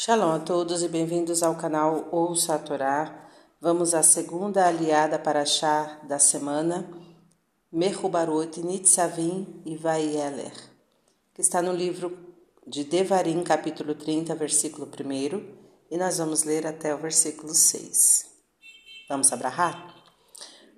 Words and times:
Shalom 0.00 0.30
a 0.30 0.38
todos 0.38 0.84
e 0.84 0.88
bem-vindos 0.88 1.42
ao 1.42 1.56
canal 1.56 2.06
Ouça 2.12 2.54
a 2.54 2.58
Torá. 2.60 3.28
Vamos 3.60 3.94
à 3.94 4.02
segunda 4.04 4.64
aliada 4.64 5.18
para 5.18 5.44
chá 5.44 5.98
da 6.04 6.20
semana, 6.20 6.88
Mechubarot 7.72 8.60
Nitzavim 8.60 9.60
e 9.66 9.76
Vaieler, 9.76 10.52
que 11.34 11.40
está 11.40 11.60
no 11.60 11.72
livro 11.72 12.16
de 12.64 12.84
Devarim, 12.84 13.42
capítulo 13.42 13.96
30, 13.96 14.36
versículo 14.36 14.86
1, 14.86 15.90
e 15.90 15.96
nós 15.96 16.18
vamos 16.18 16.44
ler 16.44 16.64
até 16.64 16.94
o 16.94 16.98
versículo 16.98 17.52
6. 17.52 18.26
Vamos 19.08 19.32
abrahar? 19.32 19.96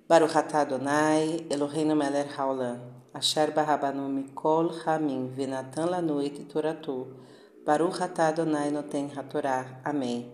Baruch 0.08 0.34
Adonai, 0.34 1.46
Eloheinu 1.50 1.94
melech 1.94 2.32
haolam, 2.38 2.80
asher 3.12 3.50
barabanu 3.50 4.08
mikol 4.08 4.70
hamim, 4.86 5.28
venatan 5.28 5.90
lanoit 5.90 6.42
toratu, 6.46 7.06
Baruch 7.64 8.02
Adonai 8.02 8.70
noten 8.70 9.10
hatorá. 9.14 9.80
Amém. 9.84 10.32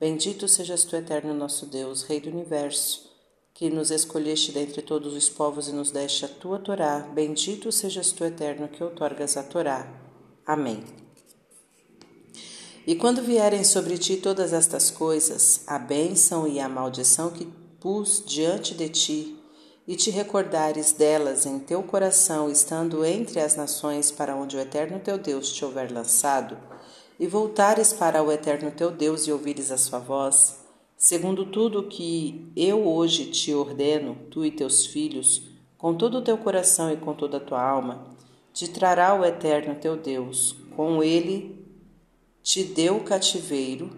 Bendito 0.00 0.46
sejas 0.46 0.84
tu, 0.84 0.94
eterno 0.94 1.34
nosso 1.34 1.66
Deus, 1.66 2.04
Rei 2.04 2.20
do 2.20 2.30
Universo, 2.30 3.10
que 3.52 3.68
nos 3.68 3.90
escolheste 3.90 4.52
dentre 4.52 4.80
todos 4.80 5.14
os 5.14 5.28
povos 5.28 5.68
e 5.68 5.72
nos 5.72 5.90
deste 5.90 6.24
a 6.24 6.28
tua 6.28 6.58
Torá. 6.60 7.00
Bendito 7.00 7.72
sejas 7.72 8.12
tu, 8.12 8.24
eterno, 8.24 8.68
que 8.68 8.82
outorgas 8.82 9.36
a 9.36 9.42
Torá. 9.42 9.88
Amém. 10.46 10.84
E 12.86 12.94
quando 12.94 13.22
vierem 13.22 13.64
sobre 13.64 13.98
ti 13.98 14.16
todas 14.16 14.52
estas 14.52 14.90
coisas, 14.90 15.62
a 15.66 15.78
bênção 15.78 16.46
e 16.46 16.60
a 16.60 16.68
maldição 16.68 17.30
que 17.30 17.44
pus 17.80 18.22
diante 18.24 18.72
de 18.72 18.88
ti, 18.88 19.37
e 19.88 19.96
te 19.96 20.10
recordares 20.10 20.92
delas 20.92 21.46
em 21.46 21.58
teu 21.58 21.82
coração, 21.82 22.50
estando 22.50 23.02
entre 23.06 23.40
as 23.40 23.56
nações 23.56 24.10
para 24.10 24.36
onde 24.36 24.54
o 24.54 24.60
eterno 24.60 25.00
teu 25.00 25.16
Deus 25.16 25.50
te 25.50 25.64
houver 25.64 25.90
lançado, 25.90 26.58
e 27.18 27.26
voltares 27.26 27.90
para 27.90 28.22
o 28.22 28.30
eterno 28.30 28.70
teu 28.70 28.90
Deus 28.90 29.26
e 29.26 29.32
ouvires 29.32 29.72
a 29.72 29.78
sua 29.78 29.98
voz, 29.98 30.58
segundo 30.94 31.46
tudo 31.46 31.88
que 31.88 32.52
eu 32.54 32.86
hoje 32.86 33.30
te 33.30 33.54
ordeno, 33.54 34.14
tu 34.30 34.44
e 34.44 34.50
teus 34.50 34.84
filhos, 34.84 35.42
com 35.78 35.94
todo 35.94 36.18
o 36.18 36.22
teu 36.22 36.36
coração 36.36 36.92
e 36.92 36.96
com 36.98 37.14
toda 37.14 37.38
a 37.38 37.40
tua 37.40 37.62
alma, 37.62 38.08
te 38.52 38.68
trará 38.68 39.18
o 39.18 39.24
eterno 39.24 39.74
teu 39.74 39.96
Deus, 39.96 40.54
com 40.76 41.02
ele 41.02 41.66
te 42.42 42.62
deu 42.62 42.98
o 42.98 43.04
cativeiro 43.04 43.90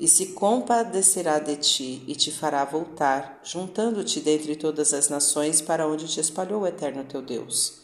e 0.00 0.08
se 0.08 0.28
compadecerá 0.28 1.38
de 1.38 1.56
ti 1.56 2.02
e 2.08 2.14
te 2.14 2.32
fará 2.32 2.64
voltar, 2.64 3.38
juntando-te 3.44 4.18
dentre 4.20 4.56
todas 4.56 4.94
as 4.94 5.10
nações 5.10 5.60
para 5.60 5.86
onde 5.86 6.08
te 6.08 6.18
espalhou 6.18 6.62
o 6.62 6.66
eterno 6.66 7.04
teu 7.04 7.20
Deus. 7.20 7.82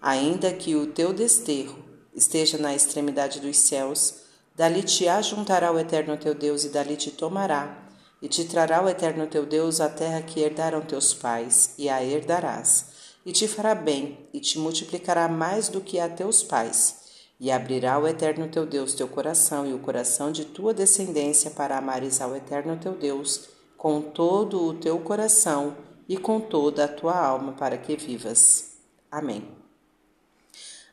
Ainda 0.00 0.50
que 0.50 0.74
o 0.74 0.86
teu 0.86 1.12
desterro 1.12 1.78
esteja 2.16 2.56
na 2.56 2.74
extremidade 2.74 3.38
dos 3.38 3.58
céus, 3.58 4.14
dali 4.56 4.82
te 4.82 5.06
ajuntará 5.08 5.70
o 5.70 5.78
eterno 5.78 6.16
teu 6.16 6.34
Deus 6.34 6.64
e 6.64 6.70
dali 6.70 6.96
te 6.96 7.10
tomará, 7.10 7.86
e 8.22 8.28
te 8.28 8.46
trará 8.46 8.82
o 8.82 8.88
eterno 8.88 9.26
teu 9.26 9.44
Deus 9.44 9.78
à 9.78 9.90
terra 9.90 10.22
que 10.22 10.40
herdaram 10.40 10.80
teus 10.80 11.12
pais, 11.12 11.74
e 11.76 11.90
a 11.90 12.02
herdarás, 12.02 12.86
e 13.26 13.30
te 13.30 13.46
fará 13.46 13.74
bem, 13.74 14.26
e 14.32 14.40
te 14.40 14.58
multiplicará 14.58 15.28
mais 15.28 15.68
do 15.68 15.82
que 15.82 16.00
a 16.00 16.08
teus 16.08 16.42
pais 16.42 17.07
e 17.40 17.50
abrirá 17.50 17.98
o 17.98 18.06
Eterno 18.06 18.48
teu 18.48 18.66
Deus 18.66 18.94
teu 18.94 19.08
coração 19.08 19.66
e 19.66 19.72
o 19.72 19.78
coração 19.78 20.32
de 20.32 20.44
tua 20.44 20.74
descendência 20.74 21.50
para 21.50 21.78
amares 21.78 22.20
ao 22.20 22.34
Eterno 22.34 22.76
teu 22.76 22.94
Deus 22.94 23.48
com 23.76 24.02
todo 24.02 24.64
o 24.64 24.74
teu 24.74 24.98
coração 24.98 25.76
e 26.08 26.16
com 26.16 26.40
toda 26.40 26.84
a 26.84 26.88
tua 26.88 27.16
alma 27.16 27.52
para 27.52 27.78
que 27.78 27.96
vivas. 27.96 28.72
Amém. 29.10 29.56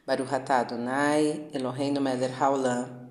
Baruch 0.05 0.35
atah 0.35 0.59
Adonai, 0.59 1.49
Eloheinu 1.51 1.99
melech 1.99 2.35
haolam. 2.39 3.09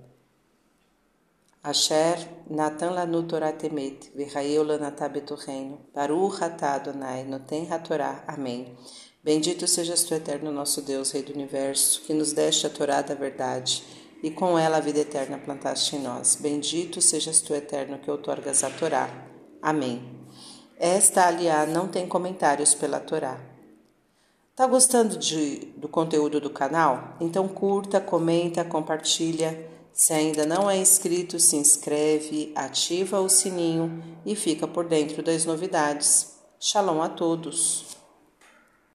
Asher 1.60 2.18
natan 2.48 2.90
lanu 2.90 3.24
Torah 3.24 3.52
temet, 3.52 4.12
v'chayeu 4.14 4.62
lanatah 4.62 5.08
betorreino. 5.08 5.80
Baruch 5.92 6.40
atah 6.40 6.74
Adonai, 6.74 7.24
noten 7.24 7.66
hatorá. 7.72 8.22
Amém. 8.28 8.76
Bendito 9.24 9.66
sejas 9.66 10.04
tu, 10.04 10.12
eterno 10.12 10.52
nosso 10.52 10.82
Deus, 10.82 11.10
Rei 11.12 11.22
do 11.22 11.32
Universo, 11.32 12.02
que 12.02 12.12
nos 12.12 12.34
deste 12.34 12.66
a 12.66 12.70
Torá 12.70 13.00
da 13.00 13.14
verdade, 13.14 13.82
e 14.22 14.30
com 14.30 14.58
ela 14.58 14.76
a 14.76 14.80
vida 14.80 14.98
eterna 14.98 15.38
plantaste 15.38 15.96
em 15.96 16.02
nós. 16.02 16.36
Bendito 16.38 17.00
sejas 17.00 17.40
tu, 17.40 17.54
eterno, 17.54 17.98
que 17.98 18.10
outorgas 18.10 18.62
a 18.62 18.68
Torá. 18.68 19.08
Amém. 19.62 20.02
Esta 20.78 21.26
aliá 21.26 21.64
não 21.64 21.88
tem 21.88 22.06
comentários 22.06 22.74
pela 22.74 23.00
Torá. 23.00 23.40
Tá 24.54 24.66
gostando 24.66 25.16
de, 25.16 25.72
do 25.78 25.88
conteúdo 25.88 26.38
do 26.38 26.50
canal? 26.50 27.16
Então 27.18 27.48
curta, 27.48 28.02
comenta, 28.02 28.62
compartilha. 28.62 29.70
Se 29.90 30.12
ainda 30.12 30.44
não 30.44 30.70
é 30.70 30.76
inscrito, 30.76 31.40
se 31.40 31.56
inscreve, 31.56 32.52
ativa 32.54 33.20
o 33.20 33.30
sininho 33.30 34.04
e 34.26 34.36
fica 34.36 34.68
por 34.68 34.84
dentro 34.84 35.22
das 35.22 35.46
novidades. 35.46 36.34
Shalom 36.60 37.00
a 37.00 37.08
todos! 37.08 38.03